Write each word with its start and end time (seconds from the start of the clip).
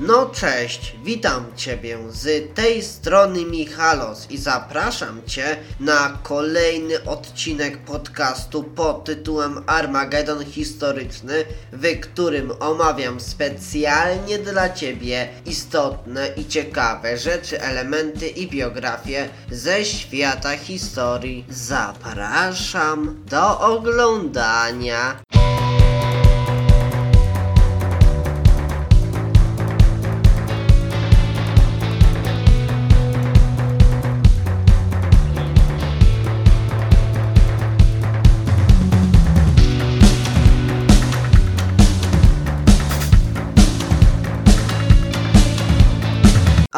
No 0.00 0.26
cześć, 0.26 0.96
witam 1.04 1.44
Ciebie 1.56 1.98
z 2.10 2.54
tej 2.54 2.82
strony 2.82 3.44
Michalos 3.44 4.30
i 4.30 4.38
zapraszam 4.38 5.22
Cię 5.26 5.56
na 5.80 6.18
kolejny 6.22 7.04
odcinek 7.04 7.78
podcastu 7.78 8.62
pod 8.62 9.04
tytułem 9.04 9.62
Armagedon 9.66 10.44
Historyczny, 10.44 11.44
w 11.72 12.00
którym 12.00 12.52
omawiam 12.60 13.20
specjalnie 13.20 14.38
dla 14.38 14.70
Ciebie 14.70 15.28
istotne 15.46 16.28
i 16.36 16.46
ciekawe 16.46 17.16
rzeczy, 17.16 17.62
elementy 17.62 18.28
i 18.28 18.50
biografie 18.50 19.28
ze 19.50 19.84
świata 19.84 20.56
historii. 20.56 21.44
Zapraszam 21.50 23.24
do 23.30 23.60
oglądania. 23.60 25.20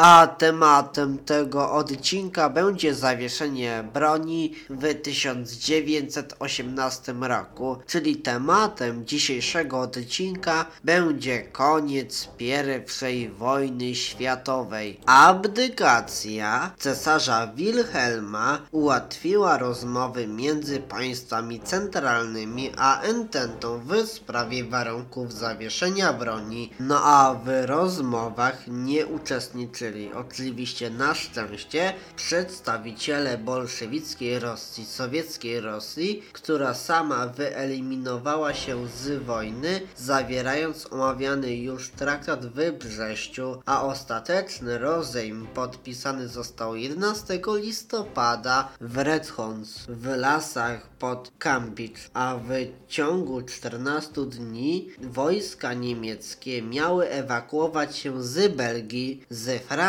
A 0.03 0.27
tematem 0.27 1.17
tego 1.17 1.71
odcinka 1.71 2.49
będzie 2.49 2.95
zawieszenie 2.95 3.83
broni 3.93 4.55
w 4.69 5.01
1918 5.01 7.13
roku, 7.21 7.77
czyli 7.87 8.15
tematem 8.15 9.05
dzisiejszego 9.05 9.79
odcinka 9.79 10.65
będzie 10.83 11.41
koniec 11.41 12.29
I 13.09 13.29
wojny 13.29 13.95
światowej. 13.95 14.99
Abdykacja 15.05 16.71
cesarza 16.77 17.47
Wilhelma 17.55 18.59
ułatwiła 18.71 19.57
rozmowy 19.57 20.27
między 20.27 20.79
państwami 20.79 21.59
centralnymi 21.59 22.71
a 22.77 23.01
Ententą 23.01 23.81
w 23.85 24.07
sprawie 24.07 24.63
warunków 24.63 25.33
zawieszenia 25.33 26.13
broni, 26.13 26.71
no 26.79 26.99
a 27.03 27.33
w 27.33 27.47
rozmowach 27.65 28.63
nie 28.67 29.05
uczestniczyli 29.05 29.90
czyli 29.91 30.13
oczywiście 30.13 30.89
na 30.89 31.13
szczęście 31.13 31.93
przedstawiciele 32.15 33.37
bolszewickiej 33.37 34.39
Rosji, 34.39 34.85
sowieckiej 34.85 35.59
Rosji, 35.59 36.23
która 36.33 36.73
sama 36.73 37.27
wyeliminowała 37.27 38.53
się 38.53 38.87
z 38.87 39.23
wojny, 39.23 39.81
zawierając 39.97 40.93
omawiany 40.93 41.55
już 41.55 41.89
traktat 41.89 42.45
w 42.45 42.71
Brześciu, 42.71 43.61
a 43.65 43.83
ostateczny 43.83 44.77
rozejm 44.77 45.47
podpisany 45.53 46.27
został 46.27 46.75
11 46.75 47.41
listopada 47.55 48.69
w 48.81 48.97
Redhons 48.97 49.85
w 49.89 50.15
lasach 50.15 50.89
pod 50.89 51.31
Kambicz, 51.39 52.09
a 52.13 52.35
w 52.35 52.51
ciągu 52.87 53.41
14 53.41 54.25
dni 54.25 54.89
wojska 55.01 55.73
niemieckie 55.73 56.61
miały 56.61 57.09
ewakuować 57.09 57.97
się 57.97 58.23
z 58.23 58.55
Belgii, 58.55 59.25
z 59.29 59.63
Francji, 59.63 59.80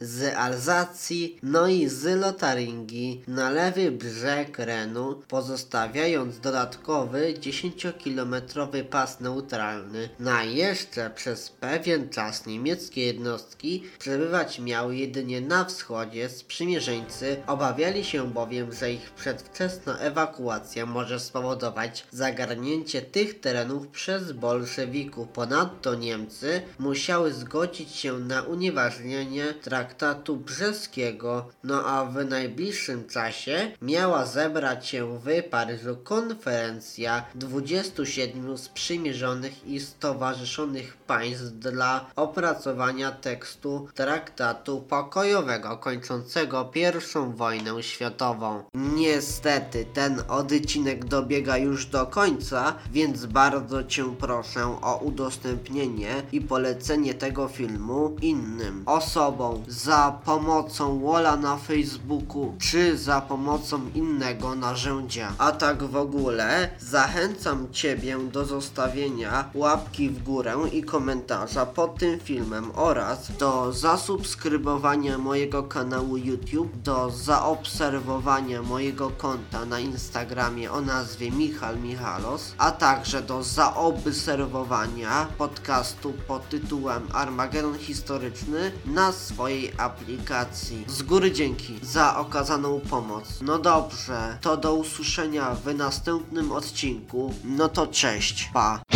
z 0.00 0.34
Alzacji, 0.36 1.38
no 1.42 1.66
i 1.68 1.88
z 1.88 2.20
Lotaringii 2.20 3.22
na 3.28 3.50
lewy 3.50 3.90
brzeg 3.90 4.58
Renu, 4.58 5.22
pozostawiając 5.28 6.40
dodatkowy 6.40 7.34
10-kilometrowy 7.40 8.84
pas 8.84 9.20
neutralny. 9.20 10.08
Na 10.20 10.44
jeszcze 10.44 11.10
przez 11.10 11.50
pewien 11.50 12.08
czas 12.08 12.46
niemieckie 12.46 13.06
jednostki 13.06 13.82
przebywać 13.98 14.58
miały 14.58 14.96
jedynie 14.96 15.40
na 15.40 15.64
wschodzie, 15.64 16.28
sprzymierzeńcy 16.28 17.36
obawiali 17.46 18.04
się 18.04 18.32
bowiem, 18.32 18.72
że 18.72 18.92
ich 18.92 19.10
przedwczesna 19.10 19.98
ewakuacja 19.98 20.86
może 20.86 21.20
spowodować 21.20 22.06
zagarnięcie 22.10 23.02
tych 23.02 23.40
terenów 23.40 23.88
przez 23.88 24.32
bolszewików. 24.32 25.28
Ponadto 25.28 25.94
Niemcy 25.94 26.62
musiały 26.78 27.32
zgodzić 27.32 27.90
się 27.90 28.18
na 28.18 28.42
unieważnienie 28.42 29.13
traktatu 29.62 30.36
brzeskiego, 30.36 31.48
no 31.64 31.86
a 31.86 32.04
w 32.04 32.24
najbliższym 32.24 33.08
czasie 33.08 33.70
miała 33.82 34.26
zebrać 34.26 34.88
się 34.88 35.18
w 35.18 35.42
Paryżu 35.50 35.96
konferencja 36.04 37.24
27 37.34 38.58
sprzymierzonych 38.58 39.66
i 39.66 39.80
stowarzyszonych 39.80 40.96
państw 40.96 41.44
dla 41.44 42.06
opracowania 42.16 43.12
tekstu 43.12 43.88
traktatu 43.94 44.80
pokojowego 44.80 45.76
kończącego 45.76 46.70
I 46.74 47.36
wojnę 47.36 47.82
światową. 47.82 48.62
Niestety 48.74 49.86
ten 49.94 50.22
odcinek 50.28 51.04
dobiega 51.04 51.56
już 51.56 51.86
do 51.86 52.06
końca, 52.06 52.74
więc 52.92 53.26
bardzo 53.26 53.84
Cię 53.84 54.14
proszę 54.18 54.78
o 54.82 54.98
udostępnienie 54.98 56.22
i 56.32 56.40
polecenie 56.40 57.14
tego 57.14 57.48
filmu 57.48 58.16
innym 58.22 58.82
osobą 58.94 59.62
za 59.68 60.18
pomocą 60.24 61.00
Wola 61.00 61.36
na 61.36 61.56
Facebooku 61.56 62.54
czy 62.58 62.98
za 62.98 63.20
pomocą 63.20 63.80
innego 63.94 64.54
narzędzia. 64.54 65.32
A 65.38 65.52
tak 65.52 65.82
w 65.82 65.96
ogóle 65.96 66.70
zachęcam 66.78 67.66
Ciebie 67.72 68.18
do 68.32 68.44
zostawienia 68.44 69.50
łapki 69.54 70.10
w 70.10 70.22
górę 70.22 70.54
i 70.72 70.82
komentarza 70.82 71.66
pod 71.66 71.98
tym 71.98 72.20
filmem 72.20 72.70
oraz 72.74 73.36
do 73.38 73.72
zasubskrybowania 73.72 75.18
mojego 75.18 75.62
kanału 75.62 76.16
YouTube, 76.16 76.76
do 76.76 77.10
zaobserwowania 77.10 78.62
mojego 78.62 79.10
konta 79.10 79.64
na 79.64 79.80
Instagramie 79.80 80.72
o 80.72 80.80
nazwie 80.80 81.30
Michal 81.30 81.78
Michalos, 81.78 82.54
a 82.58 82.70
także 82.70 83.22
do 83.22 83.42
zaobserwowania 83.42 85.26
podcastu 85.38 86.12
pod 86.28 86.48
tytułem 86.48 87.02
Armagedon 87.12 87.78
Historyczny 87.78 88.72
na 88.86 89.12
swojej 89.12 89.72
aplikacji. 89.78 90.84
Z 90.88 91.02
góry 91.02 91.32
dzięki 91.32 91.78
za 91.82 92.16
okazaną 92.16 92.80
pomoc. 92.80 93.24
No 93.42 93.58
dobrze, 93.58 94.38
to 94.40 94.56
do 94.56 94.74
usłyszenia 94.74 95.54
w 95.54 95.74
następnym 95.74 96.52
odcinku. 96.52 97.34
No 97.44 97.68
to 97.68 97.86
cześć, 97.86 98.50
pa. 98.52 98.93